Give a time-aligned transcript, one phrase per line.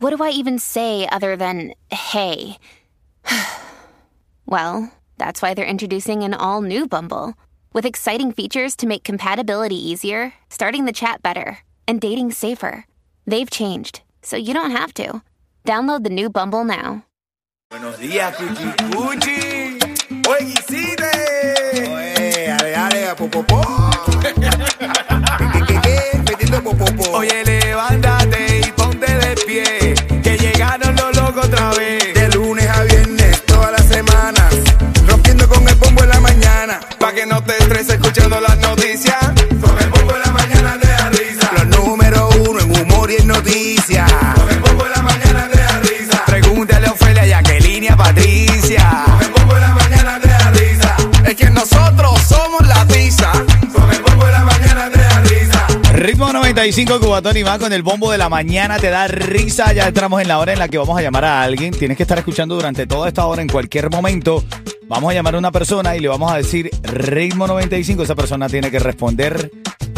[0.00, 2.56] what do I even say other than hey?
[4.46, 7.34] well, that's why they're introducing an all new Bumble
[7.72, 12.86] with exciting features to make compatibility easier, starting the chat better, and dating safer.
[13.26, 15.22] They've changed, so you don't have to.
[15.64, 17.04] Download the new Bumble now.
[17.70, 20.26] Buenos días, Cuchi Cuchi.
[20.26, 21.12] Oye, Guisite.
[21.86, 23.60] Oye, ale, ale, popopó.
[25.52, 26.18] ¿Qué, qué, qué?
[26.26, 27.18] Metiendo popopó.
[27.18, 27.44] Oye,
[37.88, 39.69] escuchando las noticias.
[56.52, 58.76] 35 Cubatón y más con el bombo de la mañana.
[58.80, 59.72] Te da risa.
[59.72, 61.72] Ya entramos en la hora en la que vamos a llamar a alguien.
[61.72, 64.42] Tienes que estar escuchando durante toda esta hora, en cualquier momento.
[64.88, 68.02] Vamos a llamar a una persona y le vamos a decir ritmo 95.
[68.02, 69.48] Esa persona tiene que responder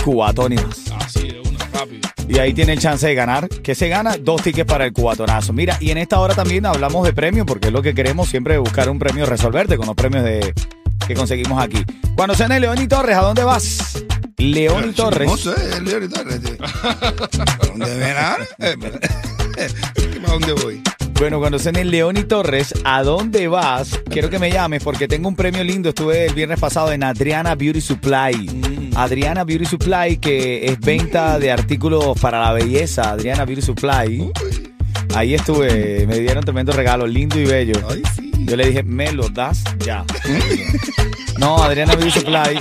[0.05, 0.92] Cubatón y más.
[0.98, 2.06] Así de una, rápido.
[2.28, 3.48] Y ahí tiene el chance de ganar.
[3.48, 4.19] que se gana?
[4.19, 5.55] Dos tickets para el cubatonazo.
[5.55, 8.59] Mira, y en esta hora también hablamos de premios, porque es lo que queremos siempre
[8.59, 10.53] buscar un premio, resolverte con los premios de,
[11.09, 11.83] que conseguimos aquí.
[12.14, 14.05] Cuando sea León y Torres, ¿a dónde vas?
[14.43, 15.31] León y Torres.
[15.31, 16.41] No sé, León y Torres.
[16.45, 16.53] sí.
[16.61, 18.47] ¿A ¿Dónde ven ahora?
[20.27, 20.83] ¿A dónde voy?
[21.19, 24.01] Bueno, cuando suene León y Torres, ¿a dónde vas?
[24.11, 25.91] Quiero que me llames porque tengo un premio lindo.
[25.91, 28.91] Estuve el viernes pasado en Adriana Beauty Supply.
[28.97, 33.11] Adriana Beauty Supply, que es venta de artículos para la belleza.
[33.12, 34.31] Adriana Beauty Supply.
[35.15, 37.75] Ahí estuve, me dieron tremendo regalo, lindo y bello.
[37.89, 38.33] Ay, sí.
[38.41, 40.05] Yo le dije, ¿me lo das ya?
[41.39, 42.59] no, Adriana Beauty Supply.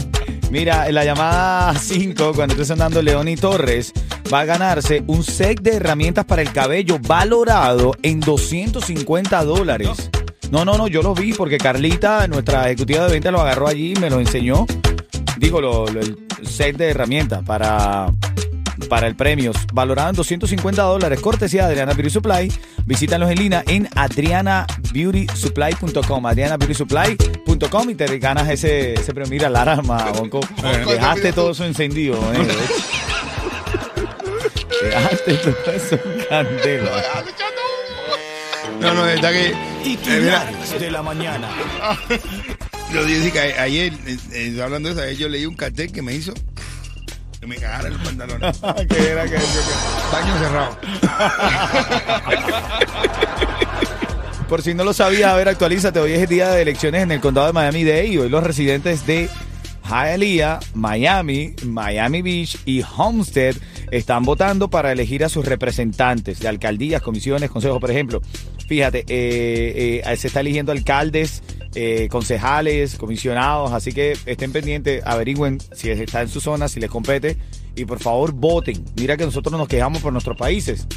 [0.51, 3.93] Mira, en la llamada 5, cuando esté sonando León y Torres,
[4.31, 10.09] va a ganarse un set de herramientas para el cabello valorado en 250 dólares.
[10.51, 13.93] No, no, no, yo lo vi porque Carlita, nuestra ejecutiva de venta, lo agarró allí
[13.95, 14.65] y me lo enseñó.
[15.37, 18.11] Digo, lo- el set de herramientas para,
[18.91, 22.51] para el premio, valorado en 250 dólares, cortesía de Adriana Beauty Supply.
[22.85, 29.29] Visítanos en línea en adrianabeautysupply.com, adrianabeautysupply.com y te ganas ese, ese premio.
[29.29, 30.41] Mira, Lara, ma, Bonco,
[30.89, 32.17] dejaste todo eso encendido.
[32.33, 32.39] ¿eh?
[34.83, 36.91] Dejaste todo eso en candela.
[38.81, 39.53] No, no, está que.
[39.85, 40.33] eh,
[40.79, 41.47] de la mañana.
[42.93, 46.01] lo dije que ayer, eh, eh, hablando de eso, ayer yo leí un cartel que
[46.01, 46.33] me hizo
[47.47, 48.39] me cagara el pantalón.
[48.89, 49.37] ¿Qué era que
[50.11, 50.77] Baño cerrado.
[54.47, 55.99] Por si no lo sabías, a ver, actualízate.
[55.99, 59.07] Hoy es el día de elecciones en el condado de Miami-Dade y hoy los residentes
[59.07, 59.29] de
[59.89, 63.55] Hialeah, Miami, Miami Beach y Homestead
[63.91, 68.21] están votando para elegir a sus representantes de alcaldías, comisiones, consejos, por ejemplo.
[68.67, 71.43] Fíjate, eh, eh, se está eligiendo alcaldes,
[71.75, 76.89] eh, concejales, comisionados, así que estén pendientes, averigüen si está en su zona, si les
[76.89, 77.37] compete
[77.75, 78.83] y por favor voten.
[78.95, 80.87] Mira que nosotros nos quejamos por nuestros países.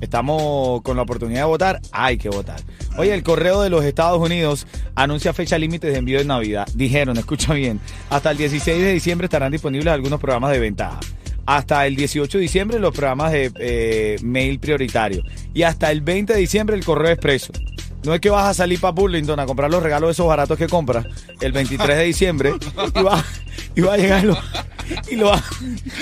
[0.00, 2.60] Estamos con la oportunidad de votar, hay que votar.
[2.98, 4.66] Oye, el correo de los Estados Unidos
[4.96, 6.66] anuncia fecha límite de envío de Navidad.
[6.74, 7.80] Dijeron, escucha bien,
[8.10, 10.98] hasta el 16 de diciembre estarán disponibles algunos programas de ventaja.
[11.46, 15.22] Hasta el 18 de diciembre los programas de eh, mail prioritario.
[15.54, 17.52] Y hasta el 20 de diciembre el correo expreso.
[18.04, 20.66] No es que vas a salir para Burlington a comprar los regalos esos baratos que
[20.66, 21.06] compras
[21.40, 22.52] el 23 de diciembre
[22.94, 23.24] y vas
[23.74, 24.36] y va a llegar y lo,
[25.10, 25.32] y lo,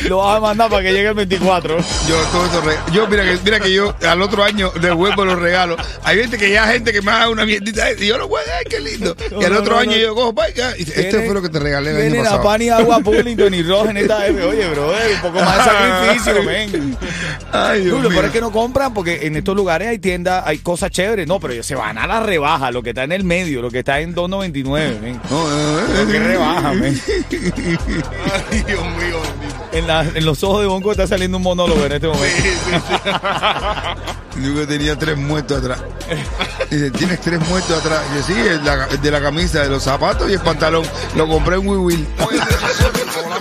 [0.09, 1.77] lo vas a mandar para que llegue el 24.
[2.09, 5.81] Yo todo eso yo mira que mira que yo al otro año devuelvo los regalos.
[6.05, 8.51] Hay gente que ya gente que me haga una mierdita y yo lo voy a
[8.51, 9.17] dar, qué lindo.
[9.31, 9.99] No, y al no, otro no, año no.
[9.99, 12.43] yo cojo para y esto fue lo que te regalé el año Viene la pasado.
[12.45, 14.43] pan y agua Burlington y Roja en esta F.
[14.43, 16.97] Oye, brother, un poco más de sacrificio, ven.
[17.53, 20.59] Ay, Dios Lo peor es que no compran porque en estos lugares hay tiendas, hay
[20.59, 21.27] cosas chéveres.
[21.27, 23.71] No, pero ellos se van a la rebaja, lo que está en el medio, lo
[23.71, 25.21] que está en 2.99, ven.
[25.31, 27.01] No, no, no, Lo que rebaja, ven.
[28.51, 29.17] Ay, Dios mío.
[29.73, 32.37] En, la- en los ojos de Bonco está saliendo un monólogo en este momento.
[34.37, 35.81] Yo que tenía tres muertos atrás.
[36.71, 38.01] Dice, tienes tres muertos atrás.
[38.17, 40.85] Yo sí, el, la- el de la camisa, de los zapatos y el pantalón.
[41.17, 41.67] Lo compré en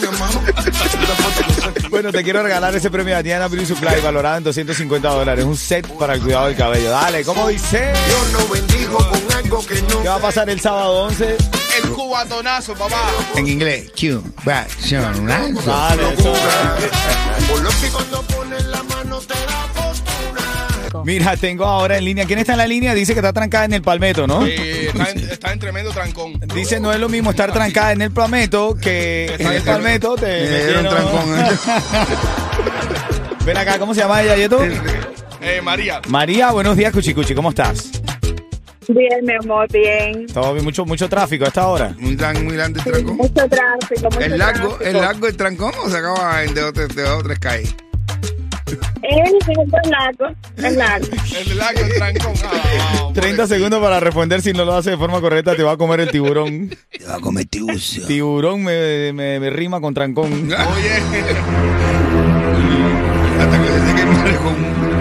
[0.04, 0.42] hermano.
[1.90, 5.44] Bueno, te quiero regalar ese premio de Diana Beauty Supply valorado en 250 dólares.
[5.44, 6.92] Un set para el cuidado del cabello.
[6.92, 7.92] Dale, ¿cómo dice?
[8.08, 11.38] Dios nos bendijo con algo que no ¿Qué va a pasar el sábado 11?
[11.84, 13.12] El cubatonazo, papá.
[13.36, 13.92] En inglés.
[14.00, 16.34] Cubatonazo.
[17.50, 21.04] Por lo que cuando pones la mano te da postura.
[21.06, 22.26] Mira, tengo ahora en línea.
[22.26, 22.94] ¿Quién está en la línea?
[22.94, 24.46] Dice que está trancada en el palmeto, ¿no?
[24.46, 26.40] Eh, está, en, está en tremendo trancón.
[26.54, 30.26] Dice, no es lo mismo estar trancada en el palmeto que en el palmeto te
[30.26, 31.30] Me dieron metieron- trancón.
[33.46, 34.64] Ven acá, ¿cómo se llama ella, Yeto?
[35.42, 36.02] Eh, María.
[36.08, 37.90] María, buenos días, Cuchicuchi, ¿cómo estás?
[38.92, 40.26] Bien, mi amor, bien.
[40.34, 41.96] Todo bien, mucho, mucho tráfico a esta hora.
[42.00, 43.18] Muy, gran, muy grande el trancón.
[43.18, 44.84] Mucho tráfico, mucho ¿Es largo, tráfico.
[44.84, 47.76] ¿Es largo el trancón o se acaba en de dos, de dos o tres calles?
[49.02, 49.58] Es, es
[49.90, 50.28] largo,
[50.58, 51.08] es largo.
[51.50, 52.34] El largo, el trancón.
[52.46, 54.42] Ah, 30 segundos para responder.
[54.42, 56.70] Si no lo hace de forma correcta, te va a comer el tiburón.
[56.92, 58.06] Te va a comer tibucio.
[58.06, 60.32] Tiburón me, me- me rima con trancón.
[60.52, 60.92] Oye.
[63.40, 64.99] Hasta que se el malecón.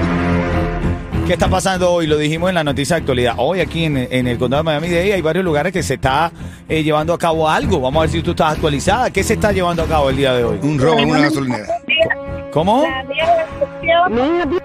[1.28, 2.06] ¿Qué está pasando hoy?
[2.06, 3.34] Lo dijimos en la noticia de actualidad.
[3.36, 6.32] Hoy aquí en, en el condado de Miami-Dade hay varios lugares que se está
[6.66, 7.82] eh, llevando a cabo algo.
[7.82, 9.10] Vamos a ver si tú estás actualizada.
[9.10, 10.58] ¿Qué se está llevando a cabo el día de hoy?
[10.62, 11.66] Un robo en una gasolinera.
[12.50, 12.80] ¿Cómo?
[13.82, 14.60] De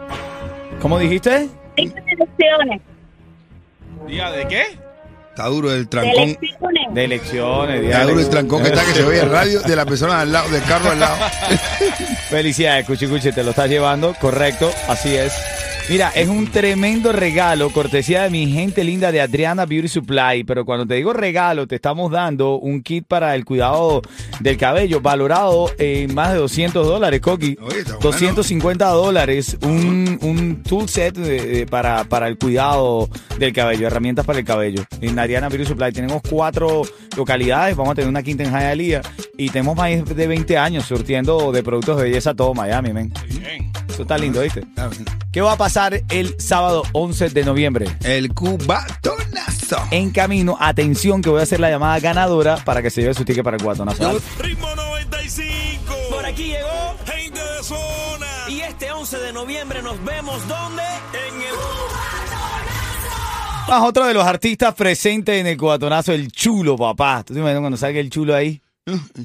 [0.82, 1.50] ¿Cómo dijiste?
[1.76, 2.82] de
[4.08, 4.64] ¿Día de qué?
[5.32, 6.24] Está duro el de trancón.
[6.24, 6.94] elecciones.
[6.94, 7.82] De elecciones.
[7.82, 9.86] día Está de duro el trancón que está que se oye el radio de la
[9.86, 11.18] persona al lado, del carro al lado.
[12.30, 15.34] Felicidades, Cuchi Cuchi, te lo estás llevando, correcto, así es.
[15.90, 20.64] Mira, es un tremendo regalo, cortesía de mi gente linda de Adriana Beauty Supply, pero
[20.66, 24.02] cuando te digo regalo, te estamos dando un kit para el cuidado
[24.40, 27.58] del cabello, valorado en más de 200 dólares, Coqui.
[27.62, 28.12] Oye, está bueno.
[28.12, 34.26] 250 dólares, un, un tool set de- de- para, para el cuidado del cabello, herramientas
[34.26, 34.86] para el cabello.
[35.02, 36.84] En Adriana Beauty Supply tenemos cuatro
[37.18, 39.02] localidades, vamos a tener una quinta en Hialeah
[39.38, 43.14] y tenemos más de 20 años surtiendo de productos de belleza a todo Miami, men.
[43.28, 43.73] Bien.
[43.94, 44.64] Eso está lindo, ¿viste?
[45.32, 47.86] ¿Qué va a pasar el sábado 11 de noviembre?
[48.04, 49.78] El cubatonazo.
[49.92, 53.24] En camino, atención que voy a hacer la llamada ganadora para que se lleve su
[53.24, 54.20] ticket para el guatonazo.
[54.40, 55.94] Ritmo 95.
[56.10, 58.26] Por aquí llegó gente de zona.
[58.50, 60.82] Y este 11 de noviembre nos vemos ¿dónde?
[61.28, 61.54] En el
[63.68, 67.24] Más otro de los artistas presentes en el cubatonazo, el chulo, papá.
[67.24, 68.63] ¿Tú te imaginas cuando salga el chulo ahí?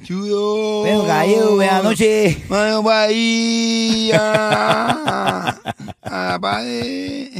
[0.04, 0.84] Chudo.
[0.84, 2.48] Vengo cayó, buenas noches.
[2.48, 4.20] Mano Bahía.
[6.10, 7.30] Ah, padre.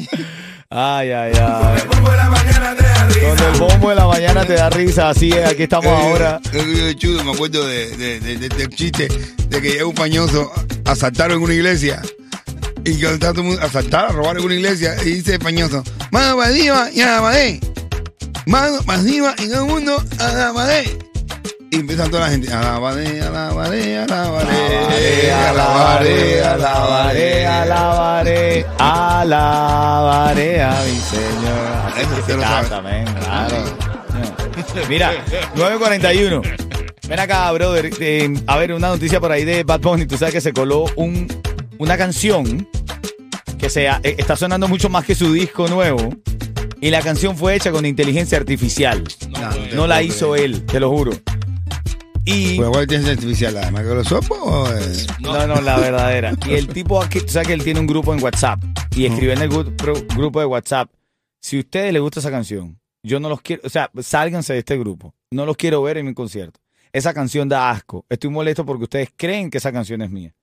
[0.69, 1.83] Ay, ay, ay.
[1.89, 3.21] Como la mañana te da risa.
[3.21, 6.39] Cuando el bombo de la mañana te da risa, así es, aquí estamos ahora.
[6.53, 9.09] Eh, eh, chudo, me acuerdo de, de, de, de- del chiste
[9.49, 10.53] de que llega un pañoso,
[10.85, 12.03] asaltaron en una iglesia.
[12.85, 14.95] Y que todo el mundo asaltaron, robaron en una iglesia.
[15.03, 17.59] Y dice el pañoso, mano para arriba y a la pared.
[18.47, 20.91] Mano para arriba y todo el mundo a la pared.
[21.71, 26.43] Y empiezan toda la gente, a la pared, a la pared, a la pared, Alabaré,
[26.43, 31.69] alabaré, alabaré, alabaré a mi señor.
[31.87, 33.05] Así Eso que usted se lo canta, sabe.
[33.05, 33.57] men, claro.
[34.89, 35.13] Mira,
[35.57, 36.43] 9.41.
[37.07, 37.91] Ven acá, brother.
[38.01, 40.07] Eh, a ver, una noticia por ahí de Bad Bunny.
[40.07, 41.27] Tú sabes que se coló un,
[41.79, 42.67] una canción
[43.59, 46.15] que se, eh, está sonando mucho más que su disco nuevo.
[46.81, 49.05] Y la canción fue hecha con inteligencia artificial.
[49.75, 51.13] No la hizo él, te lo juro.
[52.31, 52.57] Y...
[52.57, 53.55] Pues ¿cuál inteligencia artificial?
[53.55, 55.07] ¿La de Microsoft o es?
[55.19, 56.37] No, no, la verdadera.
[56.47, 58.63] Y el tipo aquí, tú sabes que él tiene un grupo en WhatsApp
[58.95, 60.91] y escribe en el grupo de WhatsApp,
[61.41, 64.59] si a ustedes les gusta esa canción, yo no los quiero, o sea, sálganse de
[64.59, 66.61] este grupo, no los quiero ver en mi concierto.
[66.93, 68.05] Esa canción da asco.
[68.11, 70.35] Estoy molesto porque ustedes creen que esa canción es mía.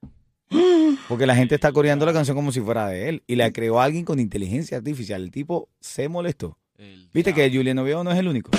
[1.08, 3.80] Porque la gente está coreando la canción como si fuera de él y la creó
[3.80, 5.22] alguien con inteligencia artificial.
[5.22, 6.58] El tipo se molestó.
[7.13, 8.50] ¿Viste que Julián Oviedo no es el único?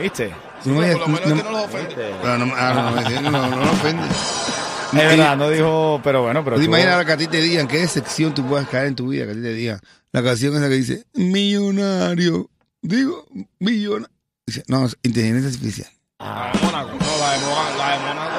[0.00, 0.32] ¿Viste?
[0.64, 1.94] No me- por lo menos no- este no los ofende.
[2.22, 2.74] Pero no, ah,
[3.22, 4.02] no, no, no, ofende.
[4.08, 7.26] Es verdad, no dijo, pero bueno, pero ¿Tú te tuvo- imaginas ahora que a ti
[7.28, 9.24] te digan qué decepción tú puedas caer en tu vida?
[9.26, 9.80] Que a ti te digan
[10.12, 12.50] la canción esa que dice millonario.
[12.82, 13.26] Digo,
[13.58, 14.08] millonario.
[14.46, 15.88] Dice, no, es inteligencia artificial.
[16.18, 16.90] La de Mónaco.
[16.98, 17.69] No, la de Mónaco,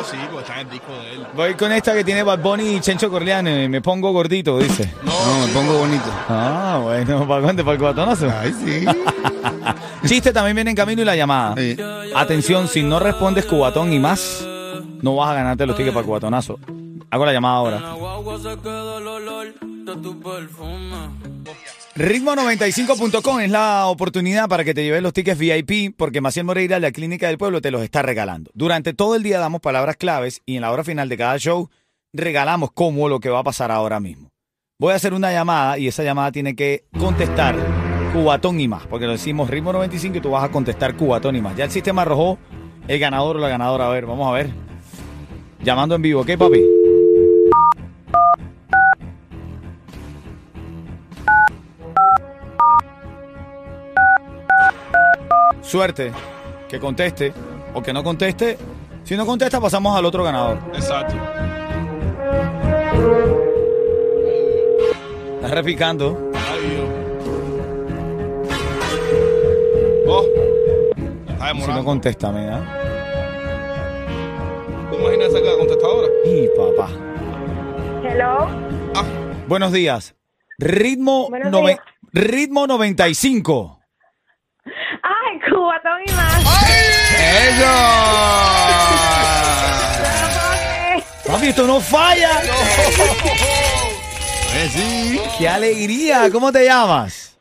[0.01, 1.27] Mónaco sí, porque está en el disco de él.
[1.35, 3.69] Voy con esta que tiene Bad Bunny y Chencho Corleone.
[3.69, 4.93] Me pongo gordito, dice.
[5.03, 6.05] No, me pongo bonito.
[6.29, 7.63] Ah, bueno, ¿para cuánto?
[7.63, 8.31] ¿Para el cuatonazo?
[8.31, 8.85] Ay, sí.
[10.07, 11.55] Chiste también viene en camino y la llamada.
[11.55, 11.77] Sí.
[12.15, 14.45] Atención, si no respondes cubatón y más,
[15.01, 16.59] no vas a ganarte los tickets para el cubatonazo.
[17.11, 17.95] Hago la llamada ahora.
[21.95, 26.93] Ritmo95.com es la oportunidad para que te lleves los tickets VIP porque Maciel Moreira, la
[26.93, 28.49] Clínica del Pueblo, te los está regalando.
[28.53, 31.69] Durante todo el día damos palabras claves y en la hora final de cada show
[32.13, 34.29] regalamos como lo que va a pasar ahora mismo.
[34.79, 37.57] Voy a hacer una llamada y esa llamada tiene que contestar
[38.13, 41.41] cubatón y más, porque lo decimos ritmo 95 y tú vas a contestar cubatón y
[41.41, 41.57] más.
[41.57, 42.37] Ya el sistema arrojó
[42.87, 43.87] el ganador o la ganadora.
[43.87, 44.49] A ver, vamos a ver.
[45.61, 46.80] Llamando en vivo, ¿ok, papi?
[55.71, 56.11] Suerte,
[56.67, 57.31] que conteste
[57.73, 58.57] o que no conteste.
[59.05, 60.57] Si no contesta, pasamos al otro ganador.
[60.73, 61.15] Exacto.
[65.35, 66.29] Estás repicando.
[66.33, 66.89] Ay, Dios.
[70.07, 70.25] Oh.
[71.29, 72.59] Está Si no contesta, mira.
[74.91, 76.07] ¿Te imaginas esa contestadora?
[76.25, 76.89] Y papá.
[78.03, 78.49] Hello.
[79.47, 80.15] Buenos días.
[80.59, 81.79] Ritmo, Buenos días.
[82.11, 83.80] ritmo 95.
[91.51, 92.29] Esto no falla.
[94.55, 95.19] Eh, sí.
[95.37, 96.29] ¡Qué alegría!
[96.31, 97.37] ¿Cómo te llamas?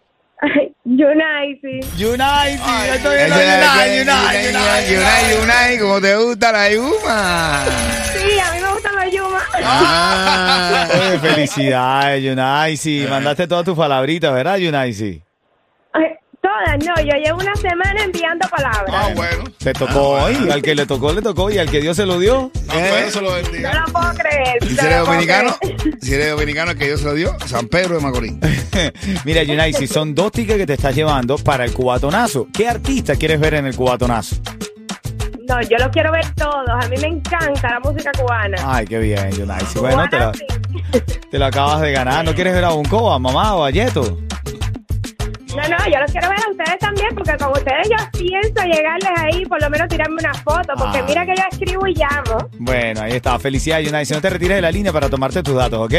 [0.85, 1.81] Yunaisi.
[1.97, 4.47] Sí, estoy viendo Yunai, Unai.
[4.47, 7.65] Yunai, Yunai, como te gusta la yuma.
[8.13, 9.43] Sí, a mí me gustan los Yuma.
[9.63, 10.89] Ah.
[10.93, 13.07] Oye, felicidades, Unai, sí.
[13.09, 15.23] Mandaste todas tus palabritas, ¿verdad, Unai, sí?
[15.93, 16.17] Ay,
[16.79, 16.95] No.
[17.03, 18.95] Yo llevo una semana enviando palabras.
[18.95, 19.45] Ah, bueno.
[19.59, 22.19] Te tocó hoy, al que le tocó, le tocó, y al que Dios se lo
[22.19, 22.51] dio.
[22.69, 24.59] Ah, bueno, se lo No lo puedo creer.
[24.63, 25.57] ¿Y si no eres dominicano?
[25.61, 25.99] creer.
[26.01, 28.35] Si eres dominicano, que Dios se lo dio, San Pedro de Macorís.
[29.25, 32.47] Mira, Unai, si son dos tickets que te estás llevando para el cubatonazo.
[32.53, 34.37] ¿Qué artista quieres ver en el cubatonazo?
[35.49, 36.69] No, yo los quiero ver todos.
[36.69, 38.57] A mí me encanta la música cubana.
[38.65, 39.33] Ay, qué bien.
[39.33, 39.43] Sí,
[39.81, 41.01] bueno, te lo, Cubana, sí.
[41.31, 42.25] te lo acabas de ganar.
[42.25, 44.17] ¿No quieres ver a Buncoa, mamá o a Yeto?
[45.57, 49.11] No, no, yo los quiero ver a ustedes también, porque con ustedes yo pienso llegarles
[49.19, 51.05] ahí, por lo menos tirarme una foto, porque Ah.
[51.07, 52.49] mira que yo escribo y llamo.
[52.59, 53.39] Bueno, ahí está.
[53.39, 54.07] Felicidades, Unai.
[54.07, 55.95] Si no te retires de la línea para tomarte tus datos, ¿ok?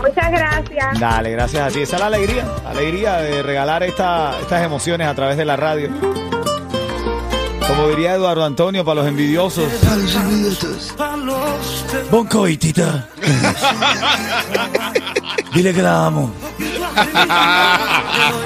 [0.00, 1.00] Muchas gracias.
[1.00, 1.82] Dale, gracias a ti.
[1.82, 2.44] Esa es la alegría.
[2.66, 5.90] Alegría de regalar esta- estas emociones a través de la radio.
[7.66, 9.64] Como diría Eduardo Antonio, para los envidiosos.
[12.10, 13.08] Bonco y Tita.
[15.54, 16.30] Dile que la amo.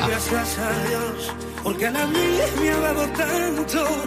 [0.06, 4.06] Gracias a Dios, porque la mía me ha dado tanto